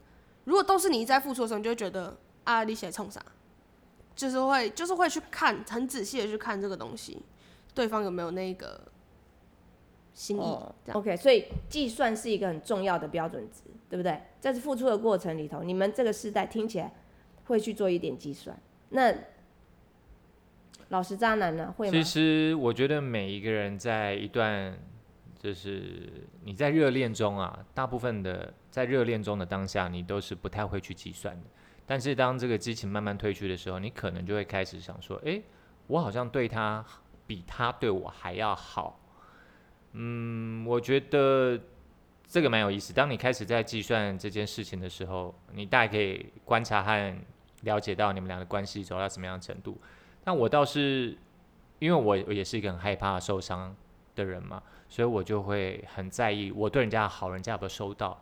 [0.45, 3.23] 如果都是你在付出的时候，你就会觉得啊，你写冲啥？
[4.17, 7.23] 就是会，就是会去看，很仔细的去看这个东西，
[7.75, 8.81] 对方有没有那个
[10.15, 10.59] 心意。
[10.93, 14.21] OK，所以计算是一个很重要的标准值，对不对？
[14.41, 16.93] 在付出的过程里头，你们这个时代听起来
[17.45, 18.59] 会去做一点计算，
[18.89, 19.15] 那。
[20.93, 21.73] 老实渣男呢？
[21.75, 21.91] 会吗？
[21.91, 24.79] 其实我觉得每一个人在一段，
[25.39, 26.13] 就是
[26.45, 31.47] 你在热恋中啊，大部分的在热恋中的当下，你都是不太会去计算的。
[31.87, 35.43] 但是当这个激情慢慢褪去的时候，你可能就会开始想说，诶，
[35.87, 36.85] 我好像对他
[37.27, 39.01] 比他对我还要好。
[39.93, 41.59] 嗯，我觉得
[42.27, 42.93] 这个蛮有意思。
[42.93, 47.19] 当你开始在计算这件事情的时候，你大概可以观察和
[47.63, 49.81] 了解到你们俩的关系走到什么样的程度。
[50.25, 51.17] 但我倒是，
[51.79, 53.75] 因为我我也是一个很害怕受伤
[54.15, 58.21] 的人嘛，所以我就会很在意我对人家好，人家有没有收到。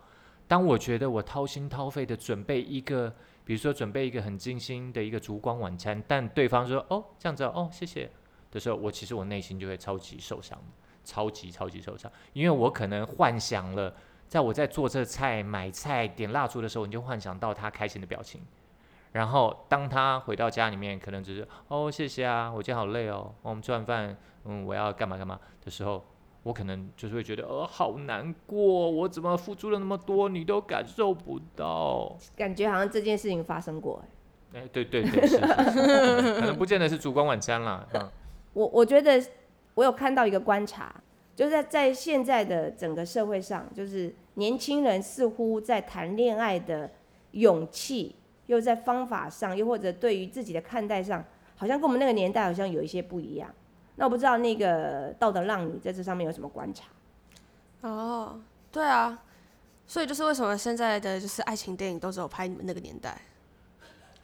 [0.48, 3.12] 当我觉得我掏心掏肺的准备一个，
[3.44, 8.10] 比如说准备一个很精心的一个烛光晚餐，但对方说哦这样子哦谢谢
[8.50, 10.58] 的时候，我其实我内心就会超级受伤，
[11.04, 13.94] 超级超级受伤，因为我可能幻想了，
[14.26, 18.40] 在我在做这菜、买菜、点蜡烛的时候，你就幻想到他开心的表情。
[19.12, 26.04] 然后当他回到家里面，可能只是哦谢谢啊，我今天好累哦，我们吃完饭，嗯我要干嘛干嘛的时候，
[26.44, 32.16] 我可能就是会觉得哦好难过，我怎么付出了那么多，你都感受不到。
[32.36, 34.02] 感觉好像这件事情发生过、
[34.52, 34.60] 欸。
[34.60, 38.10] 哎，对对对，是，是可能不见得是烛光晚餐啦， 嗯，
[38.52, 39.20] 我我觉得
[39.74, 40.92] 我有看到一个观察，
[41.36, 46.90] 就是在在现在的整个社会上，就是年轻人似乎在谈恋爱的
[47.32, 48.16] 勇气，
[48.50, 51.24] 又在方法上，又或者对于自己的看待上，
[51.56, 53.48] 好像跟我们那个年代好像有一些不一样。
[53.94, 56.86] 那我不知道那个道德浪女在这上面有什么观察？
[57.82, 58.40] 哦，
[58.72, 59.22] 对啊，
[59.86, 63.16] 所以就是为什么现在的就是爱情电影都只有拍你们那个年代，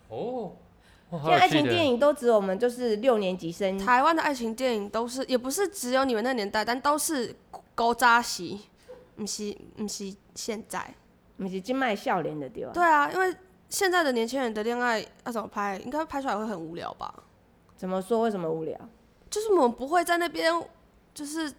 [0.09, 0.57] 哦，
[1.11, 1.63] 哇现在爱情。
[1.63, 7.33] 电影都只有我们就是六年级生，台湾的爱情电影都是也不是只有你们那个年代，但都是
[7.77, 8.63] 勾扎戏，
[9.15, 10.93] 不是不是现在。
[11.39, 12.73] 不是金麦笑脸的对吧？
[12.73, 13.37] 对啊，因为
[13.69, 17.13] 现在的年轻人的恋爱要怎么拍，应该拍出来会很无聊吧？
[17.77, 18.21] 怎么说？
[18.21, 18.79] 为什么无聊？
[19.29, 20.53] 就是我们不会在那边，
[21.13, 21.53] 就是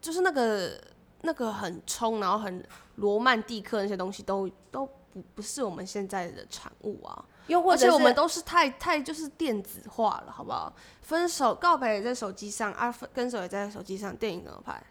[0.00, 0.80] 就是那个
[1.22, 2.64] 那个很冲，然后很
[2.96, 7.24] 罗曼蒂克那些东西都都不不是我们现在的产物啊。
[7.46, 10.72] 又或者我们都是太太就是电子化了，好不好？
[11.02, 14.82] 分手告白也在手机上，啊，分跟手也在手机上，电影怎么拍？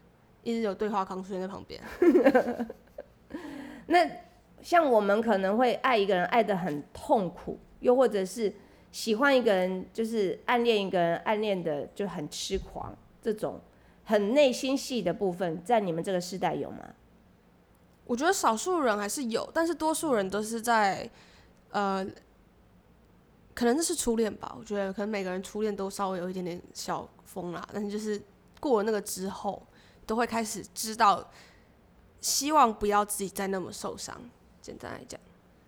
[0.42, 1.82] 一直有对话框出现在旁边。
[3.88, 4.10] 那
[4.65, 8.51] 像我们可能会爱一个人爱得很痛苦，又或者是
[8.91, 13.62] 喜欢一个人，就是暗恋一个人，暗恋的就很痴狂，这种
[14.06, 16.80] 很内心戏的部分，在你们这个时代有吗？
[18.06, 21.08] 我觉得少数人还是有，但是多数人都是在
[21.69, 22.04] 呃，
[23.54, 24.56] 可能那是初恋吧。
[24.58, 28.19] 我觉得可能每个人初恋都稍微有一点点小疯啦，但是就是
[28.60, 29.62] 过了那个之后，
[30.08, 31.30] 都会开始知道，
[32.19, 34.19] 希望不要自己再那么受伤。
[34.65, 35.19] 简单来讲，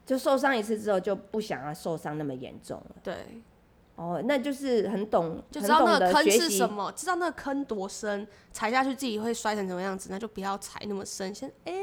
[0.05, 2.95] 就受伤一次之后，就不想要受伤那么严重了。
[3.03, 3.15] 对，
[3.95, 11.73] 哦，那就是很懂，就知道那个坑是什么，知道那个坑多深，踩下去自己会摔成什么样子，那就不要踩那么深，先哎、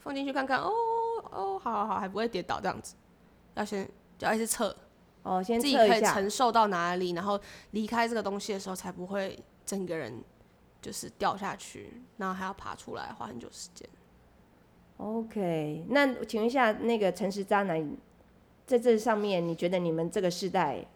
[0.00, 0.70] 放进去看看，哦
[1.30, 2.94] 哦，好好好，还不会跌倒这样子，
[3.54, 3.88] 要先
[4.18, 4.76] 就要一直测，
[5.22, 6.02] 哦，先自己可以。
[6.02, 10.22] 承受到哪里，然后离开这个东西的时候，才不会整个人
[10.82, 13.88] 就是掉下去，然后还要爬出来，花很久时间。
[15.02, 17.96] OK，那请问一下，那个诚实渣男，
[18.64, 20.86] 在这上面，你觉得你们这个世代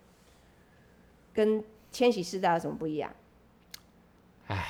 [1.34, 3.12] 跟千禧世代有什么不一样？
[4.46, 4.64] 哎，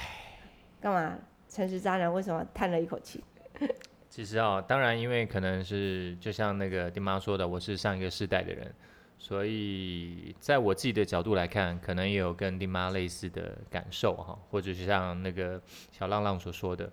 [0.80, 1.18] 干嘛？
[1.50, 3.22] 诚实渣男为什么叹了一口气？
[4.08, 8.74] 其实啊、当然，因为可能是就像那个丁妈说的，我是上一个世代的人，
[9.18, 15.60] 所以在我自己的角度来看，可能也有跟丁妈类似的感受哈，或者是像那个
[15.92, 16.90] 小浪浪所说的，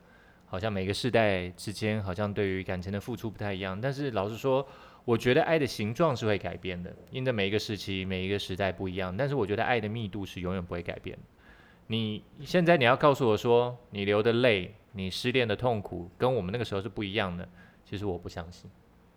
[0.54, 3.82] 好像每个世代之间好像对于感情的付出不太一样。
[3.82, 4.64] 但是老实说，
[5.04, 9.18] 我觉得爱的形状是会改变的，因为每一个时期、每一个时代不一样。
[9.18, 11.24] 但是我觉得爱的密度是永远不会改变的。
[11.88, 17.50] 你现在你要告诉我说，你流的泪，你失恋的痛苦，跟我们那个时候是不一样的，
[17.84, 18.70] 其实我不相信。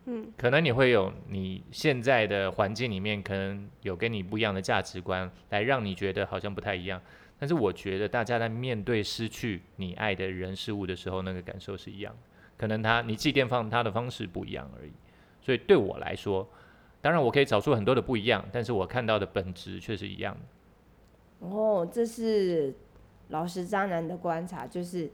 [0.06, 6.98] 嗯，可能你会有你现在的环境里面，可能有跟你不一样的价值观，来让你觉得好像不太一样。
[7.38, 12.18] 但是我觉得大家在面对失去你爱的人事物的时候，那个感受是一样的。
[12.56, 14.92] 可能他你祭奠放他的方式不一样而已。
[15.42, 16.48] 所以对我来说，
[17.00, 21.46] 当然我可以找出很多的不一样，但是我看到的本质却是一样的。
[21.46, 22.74] 哦，这是
[23.28, 25.10] 老实渣男的观察，就是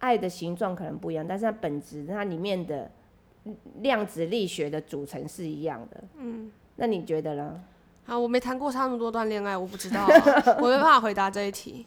[0.00, 2.90] 爱的形状可能不一样，但是它本质它里面的
[3.76, 6.04] 量子力学的组成是一样的。
[6.16, 7.64] 嗯，那你觉得呢？
[8.08, 10.08] 好，我没谈过他那么多段恋爱，我不知道啊、
[10.60, 11.84] 我没办法回答这一题。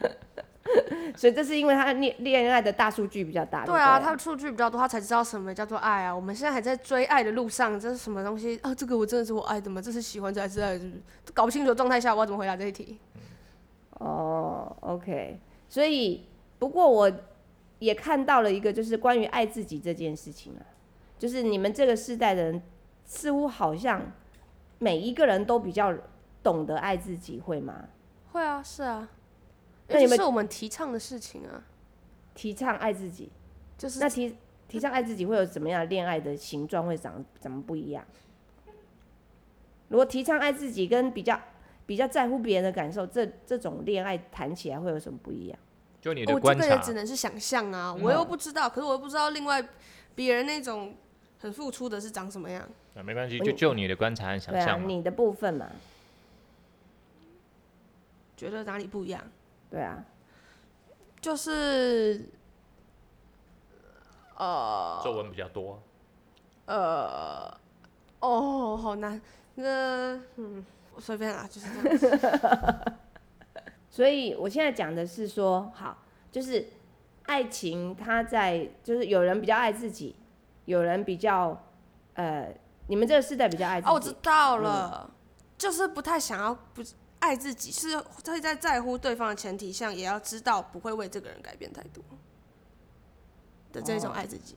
[1.16, 3.64] 所以这是因为他恋恋爱的大数据比较大。
[3.64, 6.14] 对啊，不他的数据比较多，他才知道什么叫做爱啊。
[6.14, 8.74] 我们现在还在追爱的路上，这是什么东西啊？
[8.74, 9.80] 这个我真的是我爱的吗？
[9.80, 10.74] 这是喜欢，这还是爱？
[10.74, 11.00] 是不是？
[11.32, 12.98] 搞不清楚的状态下，我要怎么回答这一题？
[13.92, 15.40] 哦，OK，
[15.70, 16.26] 所以
[16.58, 17.10] 不过我
[17.78, 20.60] 也看到了一个，就是关于爱自己这件事情啊，
[21.18, 22.62] 就是你们这个世代的人
[23.06, 24.02] 似乎好像
[24.78, 25.96] 每一个人都比较
[26.42, 27.88] 懂得爱自己，会吗？
[28.32, 29.08] 会啊，是啊，
[29.88, 31.64] 那你们那是我们提倡的事情啊，
[32.34, 33.30] 提倡爱自己，
[33.78, 34.36] 就是那提
[34.68, 38.04] 提倡爱自己会有怎么样的恋爱的形状会长怎么不一样？
[39.88, 41.40] 如果提倡爱自己跟比较
[41.86, 45.58] 比较在乎别人的感受，这这种恋爱谈起来会有什么不一样？
[46.00, 49.66] 就你我这的观察个也只，能是想象啊，我又不知道，可是我又不知道另外
[50.14, 50.94] 别人那种
[51.38, 52.68] 很付出的是长什么样。
[52.96, 54.86] 啊没关系，就就你的观察和想对啊，象嘛。
[54.86, 55.70] 你的部分嘛，
[58.36, 59.22] 觉得哪里不一样？
[59.70, 60.04] 对啊，
[61.20, 62.24] 就是
[64.36, 65.82] 呃皱纹比较多，
[66.66, 67.54] 呃
[68.20, 69.20] 哦，好难。
[69.56, 72.92] 那嗯，我随便啦，就是这样子。
[73.90, 75.98] 所以我现在讲的是说，好，
[76.30, 76.66] 就是
[77.24, 80.14] 爱情，它在就是有人比较爱自己，
[80.66, 81.62] 有人比较
[82.14, 82.54] 呃，
[82.88, 85.10] 你们这个世代比较爱自己哦，我知，道了，
[85.58, 86.82] 就是不太想要不
[87.18, 92.02] 爱自己，是会在在乎对方的前提下，也要知道不会为这个人改变太多
[93.72, 94.56] 的这种哦爱自己。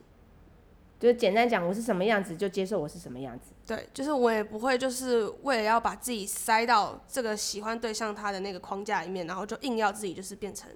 [1.00, 3.52] 就是简单讲，我是什么样子就接受我是什么样子。
[3.66, 10.70] 对，就是我也不会就是为了要把自己塞到这个喜欢对象他的那个框架里面，然后就硬要自己就是变成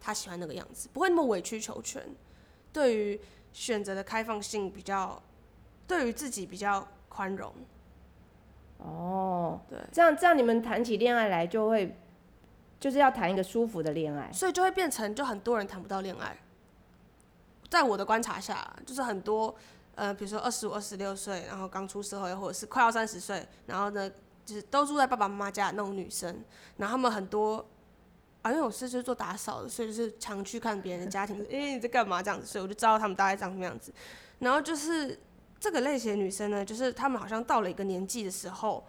[0.00, 2.00] 他喜欢那个样子，不会那么委曲求全。
[2.72, 3.20] 对于
[3.52, 5.20] 选择的开放性比较，
[5.86, 7.52] 对于自己比较宽容。
[8.78, 11.96] 哦，对，这样这样你们谈起恋爱来就会，
[12.78, 14.30] 就是要谈一个舒服的恋爱。
[14.32, 16.36] 所以就会变成就很多人谈不到恋爱。
[17.70, 19.54] 在我的观察下，就是很多
[19.94, 24.08] 呃，比如说二十五、二十六岁，然后刚出社会，或者是快要三十岁，然后呢，
[24.44, 26.44] 就是都住在爸爸妈妈家的那种女生，
[26.76, 27.64] 然后他们很多
[28.42, 33.92] 啊，因为我是就是做打扫的，所以就是常去看别人的家庭， 诶、你在干嘛这样子，所以我就知道他们大概长什么样子。
[34.38, 35.18] 然后就是
[35.66, 38.86] 这个类型的女生呢，就是她们好像到了一个年纪的时候，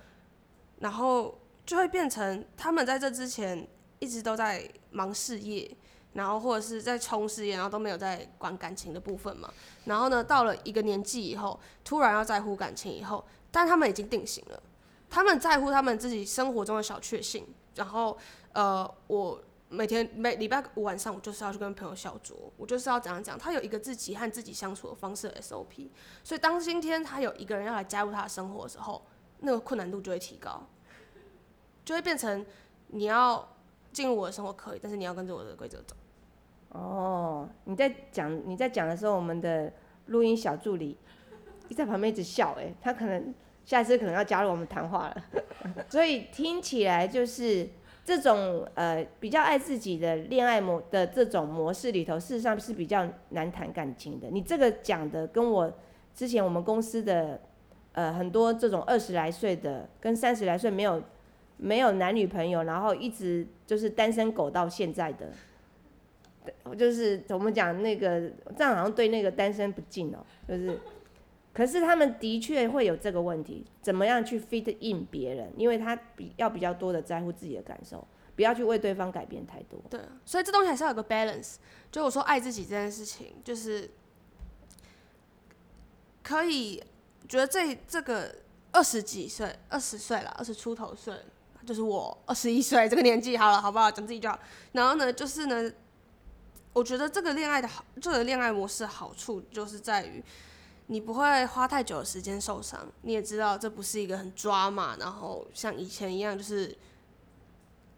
[0.78, 1.36] 然后
[1.66, 5.76] 就会变成她们在这之前一直都在忙事业，
[6.14, 9.52] 然后或者是在冲事业，然后都没有在管感情的部分嘛。
[9.86, 14.62] 然后呢，到了一个年纪以后，突然要在乎感情以后，但他们已经定型了，
[15.10, 17.44] 他们在乎他们自己生活中的小确幸。
[17.74, 18.16] 然后
[18.54, 25.90] 呃，我每天每礼拜五晚上，我就是要去跟朋友小酌，我就是要怎样讲，他有一个自己和自己相处的方式 SOP。
[26.24, 29.06] 所以当今天他有一个人要来加入他的生活的时候，
[29.40, 30.64] 那个困难度就会提高，
[31.84, 32.46] 就会变成
[32.88, 33.56] 你要
[33.92, 35.96] 进入我的生活可以，但是你要跟着我的规则走。
[36.70, 39.72] 哦，你在讲你在讲的时候，我们的
[40.08, 40.98] 录音小助理
[41.68, 43.34] 一在旁边一直笑、哎，他可能
[43.66, 45.24] 下一次可能要加入我们谈话了。
[45.90, 47.70] 所以听起来就是
[48.08, 54.30] 这种呃比较爱自己的恋爱模的这种模式里头，事实上是比较难谈感情的。
[54.32, 55.70] 你这个讲的跟我
[56.16, 57.38] 之前我们公司的
[57.92, 61.04] 呃很多这种二十来岁的跟三十来岁没有
[61.58, 65.30] 没有男女朋友，然后一直就是单身狗到现在的。
[66.78, 70.80] 就是我们讲那个，这样好像对那个单身不敬哦、就是，
[71.58, 75.52] 可是他们的确会有这个问题，怎么样去 fit in 别人？
[75.58, 79.82] 因为他比要比较多的在乎自己的感受，不要去为对方改变太多。
[79.90, 81.56] 对，所以这东西还是要有个 balance。
[81.92, 83.90] 就我说爱自己这件事情，就是
[86.22, 86.84] 可以
[87.28, 88.36] 觉得这这个
[88.72, 91.12] 二十几岁、二十岁了，二十出头岁，
[91.66, 93.90] 就是我二十一岁这个年纪，好了，好不好？
[93.90, 94.40] 讲自己就好。
[94.74, 95.72] 然后呢，就是呢，
[96.74, 100.24] 我觉得这个恋爱的好，这个恋爱模式好处就是在于。
[100.90, 106.76] 你不会花太久的时间受伤，你也知道这不是一个很抓马，然后像以前一样就是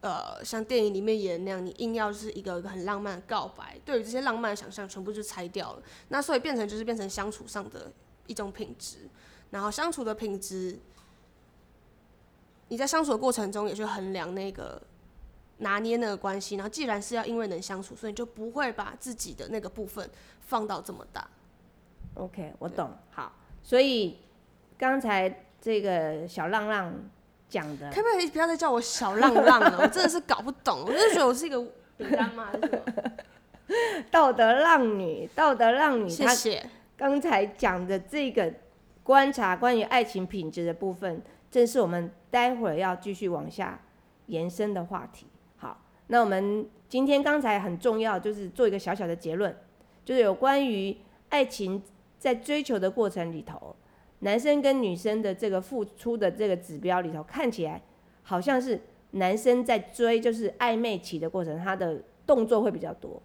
[0.01, 5.83] 呃，像电影里面演的那样，你硬要是一个一个很浪漫的告白，对于这些浪漫的想象全部就拆掉了。
[6.07, 7.91] 那所以变成就是变成相处上的
[8.25, 9.07] 一种品质，
[9.51, 10.79] 然后相处的品质，
[12.69, 14.81] 你在相处的过程中也去衡量那个
[15.57, 16.55] 拿捏那个关系。
[16.55, 20.09] 然后既然是要因为能相处，所以你就不会把自己的那个部分
[20.47, 21.29] 放到这么大。
[22.19, 22.89] OK，我懂。
[23.11, 23.31] 好，
[23.63, 24.17] 所以
[24.77, 26.93] 刚才这个小浪浪
[27.47, 29.79] 讲的可不可以不要再叫我小浪浪了？
[29.81, 31.59] 我真的是搞不懂，我就觉得我是一个
[31.97, 32.49] 饼干吗？
[32.51, 33.11] 还是什么？
[34.11, 36.69] 道德浪女，道德浪女，她谢谢。
[36.97, 38.51] 刚才讲的这个
[39.03, 43.79] 观察关于爱情品质的部分，正是我们待会儿要继续往下
[44.25, 45.27] 延伸的话题。
[45.57, 49.55] 好，那我们今天刚才很重要，就是做一个小小的结论，
[50.03, 50.97] 就是有关于
[51.29, 51.81] 爱情
[52.19, 53.75] 在追求的过程里头，
[54.19, 57.81] 男生跟女生的这个付出的这个指标里头，看起来
[58.21, 58.79] 好像是
[59.11, 63.19] 男生在追，就是暧昧期的过程，他的动作会比较多。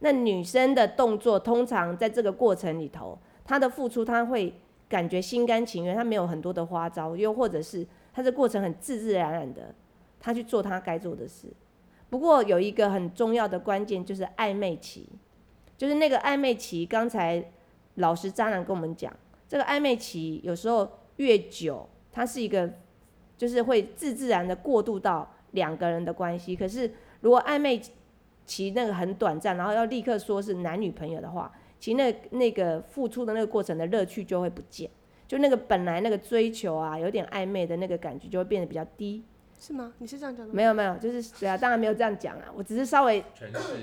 [0.00, 4.52] 那女生的动作通常在这个过程里头，她的付出，她会
[4.88, 9.74] 感觉心甘情愿，他没有很多的花招，又或者是他这过程很自自然然的，
[10.20, 11.48] 他去做他该做的事。
[12.10, 15.08] 不过有一个很重要的关键就是暧昧期，
[15.78, 16.84] 就是那个暧昧期。
[16.84, 17.52] 刚才
[17.96, 19.12] 老实渣男跟我们讲，
[19.46, 22.70] 这个暧昧期有时候越久，它是一个
[23.36, 26.56] 就是会自自然的过渡到两个人的关系。
[26.56, 26.90] 可是
[27.20, 27.80] 如果暧昧
[28.44, 34.88] 期那个很短暂，然后要立刻说是男女朋友的话，其实那那个付出的那个过程的乐趣就会不见，
[35.26, 39.24] 就那个本来那个追求啊，有点暧昧的那个感觉就会变得比较低。
[39.58, 39.94] 是吗？
[39.98, 40.52] 你是这样讲的？
[40.52, 43.24] 没有没有，就是对啊，当然没有这样讲啊，我只是稍微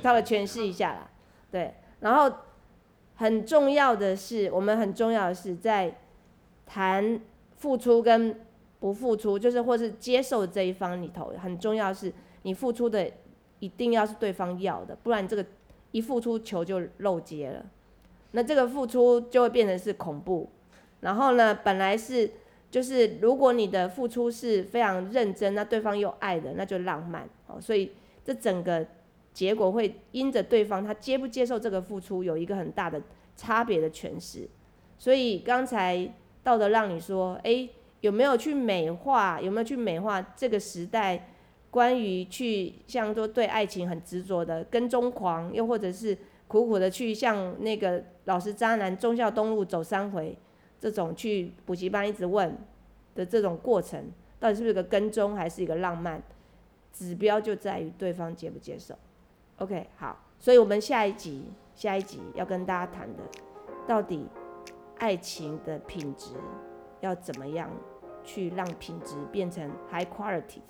[0.01, 1.09] 稍微诠释一下啦。
[1.51, 2.31] 对，然后
[3.15, 5.95] 很重要的是，我们很重要的是在
[6.65, 7.19] 谈
[7.57, 8.39] 付出跟
[8.79, 12.11] 不付出，就是或是接受这一方里头，很重要是
[12.41, 13.09] 你付出的
[13.59, 15.45] 一定要是对方要的，不然这个
[15.91, 17.65] 一付出球就漏接了，
[18.31, 20.49] 那这个付出就会变成是恐怖。
[21.01, 22.29] 然后呢，本来是。
[22.73, 27.61] 就是如果你的付出是非常认真，那对方又爱的，那就浪漫哦。
[27.61, 27.91] 所以
[28.25, 28.83] 这整个
[29.33, 33.01] 结果会因着对方他接不接受这个付出，有一个很大的
[33.35, 34.47] 差别的诠释。
[34.97, 36.13] 所以刚才
[36.43, 37.69] 道德让你说，诶，
[38.01, 39.41] 有没有去美化？
[39.41, 41.31] 有没有去美化这个时代
[41.71, 46.17] 关于去像说对爱情很执着的跟踪狂，又或者是
[46.47, 50.37] 苦苦的去像那个老实渣男忠孝东路走三回？
[50.79, 52.57] 这种去补习班一直问
[53.15, 56.21] 的这种过程，到底是不是个跟踪，还是一个浪漫？
[56.91, 58.93] 指标就在于对方接不接受。
[59.57, 61.45] OK，好，所以我们下一集，
[61.75, 63.23] 下一集要跟大家谈的，
[63.87, 64.27] 到底
[64.97, 66.31] 爱情的品质
[67.01, 67.69] 要怎么样
[68.23, 70.61] 去让品质变成 high quality？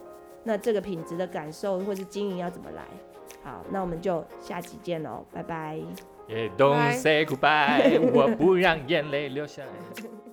[0.43, 2.83] 那这个品质的感受或是经营要怎么来？
[3.43, 5.79] 好，那我们就下集见喽，拜拜。
[6.57, 9.71] Don't say goodbye，我不让眼泪流下来。